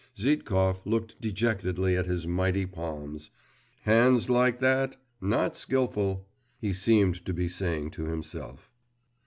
Zhitkov 0.17 0.81
looked 0.83 1.21
dejectedly 1.21 1.95
at 1.95 2.07
his 2.07 2.25
mighty 2.25 2.65
palms.… 2.65 3.29
'Hands 3.83 4.31
like 4.31 4.57
that! 4.57 4.95
Not 5.21 5.55
skilful!' 5.55 6.25
he 6.59 6.73
seemed 6.73 7.23
to 7.23 7.33
be 7.35 7.47
saying 7.47 7.91
to 7.91 8.05
himself. 8.05 8.71